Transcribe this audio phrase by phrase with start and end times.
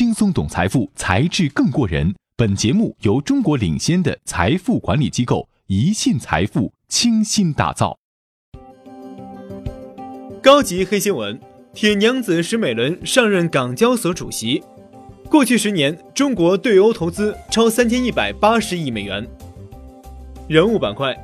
[0.00, 2.14] 轻松懂财富，才智更过人。
[2.34, 7.98] 本节目由中国领先的财富管理机构宜信财富倾心打造。
[10.42, 11.38] 高级黑新闻：
[11.74, 14.62] 铁娘子石美伦上任港交所主席。
[15.28, 19.28] 过去十年，中国对欧投资超三千一百八十亿美元。
[20.48, 21.14] 人物板块：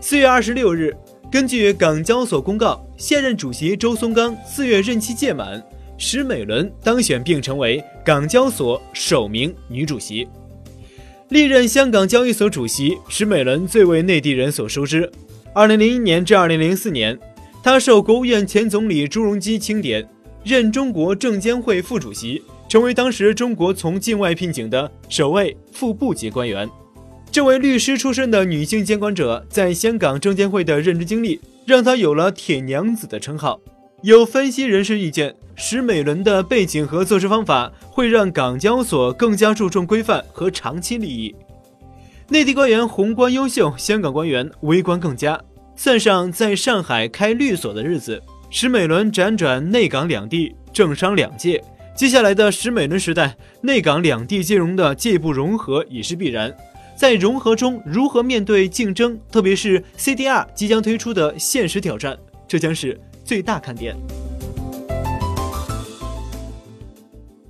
[0.00, 0.96] 四月二十六日，
[1.30, 5.62] 根据港交所公告，现任主席周松刚四月任期届满。
[5.96, 10.26] 石美伦当选并成为港交所首名女主席。
[11.30, 15.10] 历任香港交易所主席，石美伦最为内地人所熟知。
[15.54, 17.18] 二零零一年至二零零四年，
[17.62, 20.06] 她受国务院前总理朱镕基钦点，
[20.44, 26.68] 任中国证监会副主席，成为当时中国从境外聘请的首位副部级官员。
[27.32, 33.60] 这位律师出身的女性监管者，在香港证监会的任职经历，让她有了“铁娘子”的称号。
[34.04, 35.34] 有分析人士意见。
[35.56, 41.34] 石美伦的背景和做事方法会让港交所更加注重规范和长期利益。
[42.28, 45.40] 内地官员宏观优秀，香港官员微观更佳。
[45.74, 51.64] 算上在上海开律所的日子，石美伦辗转内港两地，政商两界。
[51.96, 56.54] 接下来的石美伦时代，内港两地金融的进一步融合已是必然。
[56.94, 63.96] 在融合中，如何面对竞争，特别是 CDR 即将推出的现实挑战，这将是最大看点。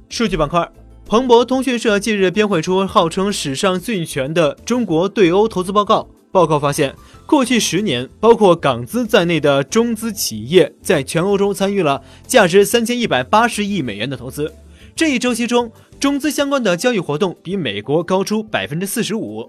[0.09, 0.71] 数据板块，
[1.05, 6.09] 彭博通讯社近日编绘出号称史上最全的中国对欧投资报告。
[6.31, 6.95] 报告发现，
[7.27, 14.53] 过去十年，包括港资在内的中资企业在全欧洲参与了价值三千一百八十亿美元的投资。
[14.97, 19.49] 这一周期中，中资相关的交易活动比美国高出百分之四十五。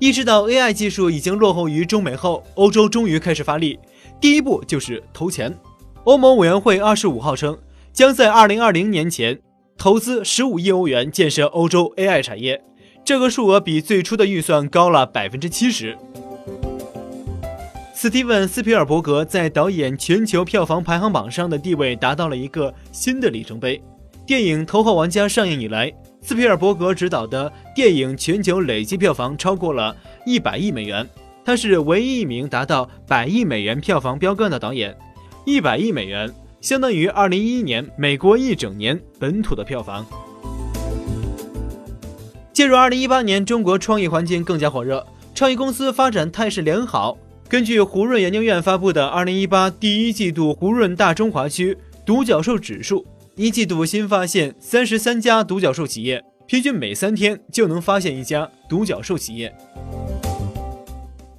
[0.00, 3.78] 意识到 AI 技术已经落后于中美后，欧洲终于开始发力，
[4.18, 5.54] 第一步就是投钱。
[6.04, 7.58] 欧盟委员会二十五号称，
[7.92, 9.38] 将在二零二零年前
[9.76, 12.64] 投资十五亿欧元建设欧洲 AI 产业，
[13.04, 15.98] 这个数额比最初的预算高了百分之七十。
[17.94, 23.78] 斯蒂文·斯皮尔伯格在导演全球票房排行榜上的地位达到了一个新的里程碑。
[24.24, 25.92] 电影《头号玩家》上映以来，
[26.22, 31.08] 斯皮尔伯格执导的电影全球累计票房超过了一百亿美元，
[31.44, 34.96] 他是唯一一名达到百亿美元票房标杆的导演。
[35.46, 40.06] 一百亿美元相当于二零一一年美国一整年本土的票房。
[42.52, 47.16] 进入二零一八年，中国创意环境更加火热，创意公司发展态势良好。
[47.48, 53.04] 根据胡润研究院发布的二零一八第一季度胡润大中华区独角兽指数，
[53.40, 59.50] 一季度新发现三十三家独角兽企业，平均每三天就能发现一家独角兽企业。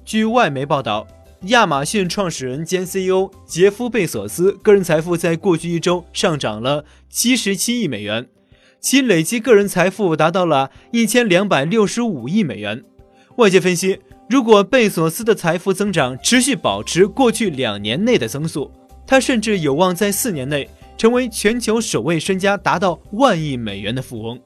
[0.04, 1.06] 据外媒报道。
[1.46, 8.28] 亚马逊创始人兼 CEO 杰夫·贝索斯个人财富在过去一周上涨了七十七亿美元，
[8.80, 12.84] 其累计个人财富达到了一千两百六十五亿美元。
[13.38, 13.98] 外界分析，
[14.28, 18.70] 如果贝索斯的财富增长持续保持过去两年内的增速，
[19.04, 24.40] 他甚至有望在四年内成为全球首位身家达到万亿美元的富翁。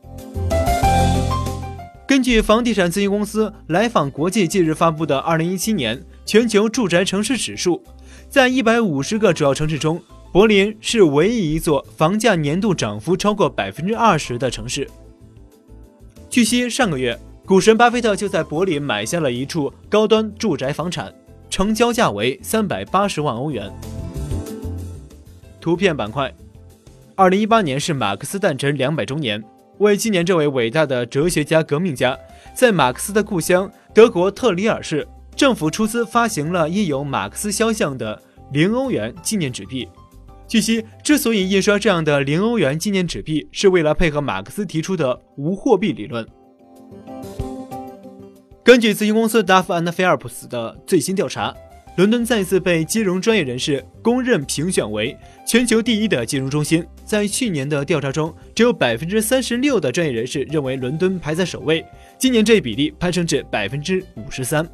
[2.07, 6.03] 根据房地产咨询公司来访国际近日发布的二零一七年。
[6.27, 7.81] 全球住宅城市指数，
[8.29, 10.03] 在一百五十个主要城市中，
[10.33, 14.91] 柏林是唯一一座房价年度涨幅超过百分之二十的城市。
[16.29, 21.15] 据悉，上个月，股神巴菲特就在柏林买下了一处高端住宅房产，
[21.49, 23.73] 成交价为三百八十万欧元。
[25.67, 26.33] 图片板块，
[27.17, 29.43] 二零一八年是马克思诞辰两百周年，
[29.79, 32.17] 为纪念这位伟大的哲学家、革命家，
[32.55, 35.05] 在马克思的故乡德国特里尔市。
[35.35, 38.23] 政府出资发行了印有马克思肖像的
[38.53, 39.89] 零欧元纪念纸币。
[40.47, 46.25] 据悉，之所以印刷这样的零欧元纪念纸币，是为了配合马克思提出的无货币理论。
[48.63, 51.53] 根据咨询公司 Duff and Phelps 的最新调查，
[51.97, 56.85] 伦敦再次被金融专业人士公认评选为全球第一的金融中心。
[57.07, 61.83] 在去年的调查中，只有百分之三十六的专业人士认为伦敦排在首位，
[62.19, 64.69] 今年这一比例攀升至百分之五十三。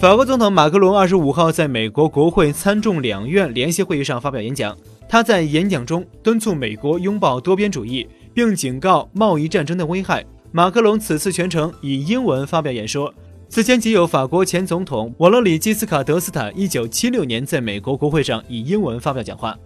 [0.00, 4.76] 法国总统马克龙二十五号在美国国会参众两院联席会议上发表演讲。
[5.08, 10.24] 他在演讲中敦促美国拥抱多边主义，并警告贸易战争的危害。
[10.50, 13.14] 马克龙此次全程以英文发表演说。
[13.48, 19.58] 此前仅有法国前总统瓦罗里基斯卡德斯坦一九七六年在美国国会上以英文发表讲话。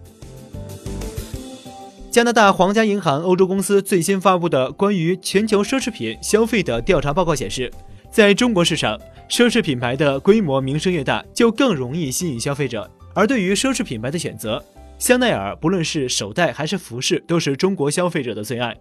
[2.09, 7.71] 加拿大皇家银行欧洲公司最新发布的关于全球奢侈品消费的调查报告显示，
[8.11, 8.99] 在中国市场。
[9.29, 12.87] 奢侈品牌的规模名声越大，就更容易吸引消费者。
[13.15, 14.63] 而对于奢侈品牌的选择，
[14.99, 18.75] 香奈儿不论是手袋还是服饰，都是中国消费者的最爱。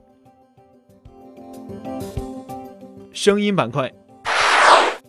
[3.13, 3.91] 声音板块，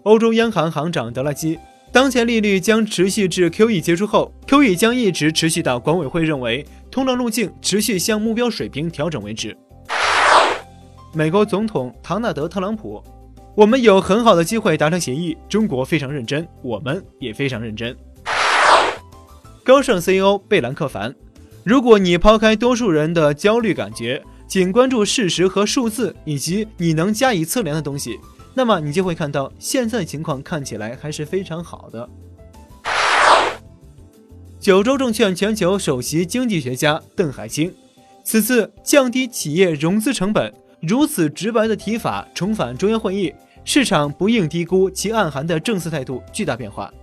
[0.03, 1.57] 欧洲央行行长德拉基，
[1.89, 9.55] 当前利率将持续至 QE 结束后，QE 将一直持续到管委会认为通胀路径持续向目标水平调整为止。
[11.13, 13.01] 美国总统唐纳德·特朗普，
[13.55, 17.95] 我们有很好的机会达成协议，中国非常认真，我们也非常认真。
[19.63, 21.15] 高盛 CEO 贝兰克凡，
[21.63, 24.21] 如果你抛开多数人的焦虑感觉。
[24.45, 28.19] 仅关注事实和数字，以及你能加以测量的东西，
[28.53, 32.07] 那么你就会看到现在情况看起来还是非常好的。
[34.59, 37.73] 九州证券全球首席经济学家邓海清，
[38.23, 43.33] 此次降低企业融资成本如此直白的提法重返中央会议，
[43.65, 46.93] 市场不应低估其暗含的政策态度巨大变化。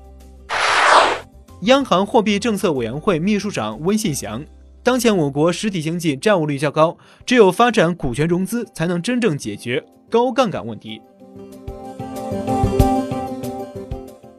[1.63, 4.43] 央行货币政策委员会秘书长温信祥。
[4.83, 11.03] 当前我国实体经济债务率较高，只有发展股权融资，才能真正解决高杠杆问题。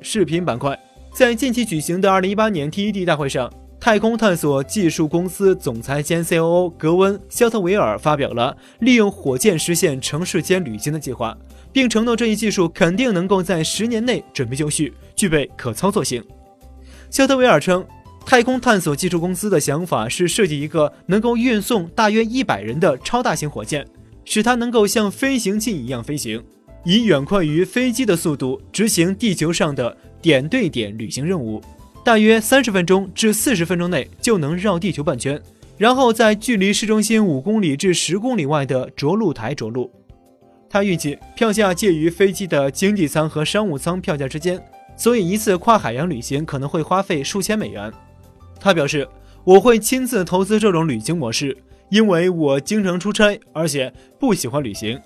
[0.02, 0.78] 视频板块，
[1.14, 11.38] 在近期举行的2018年 TED 大会上，太空探索技术公司总裁兼 COO 格温·肖特维尔发表了利用火箭实现城市间旅行的计划，
[11.72, 16.24] 并承诺这一技术肯定能够在十年内准备就绪，具备可操作性。
[17.10, 17.86] 肖特维尔称。
[18.24, 23.84] 太空探索技术公司的想法是设计一个能够运送大约一百人的超大型火箭，
[24.26, 26.42] 使它能够像飞行器一样飞行，
[26.84, 31.62] 以远快于飞机的速度执行地球上的点对点旅行任务，
[32.04, 35.40] 大约三十分钟至四十分钟内就能绕地球半圈，
[35.78, 39.92] 然后在距离市中心五公里至十公里外的着陆台着陆。
[40.70, 44.60] 他预计票价介于飞机的经济舱和商务舱票价之间，
[44.96, 47.92] 所以一次跨海洋旅行可能会花费数千美元。
[48.60, 49.08] 他表示
[49.44, 51.58] ：“我会亲自投资这种旅行模式，
[51.90, 55.00] 因为我经常出差，而且不喜欢旅行。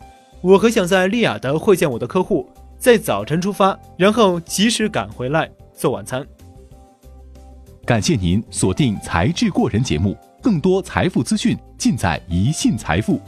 [0.46, 2.48] 我很想在利雅得会见我的客户，
[2.78, 6.24] 在早晨出发，然后及时赶回来做晚餐。”
[7.84, 13.20] 感谢您锁定《才智过人》节目，更多财富资讯尽在宜信财富。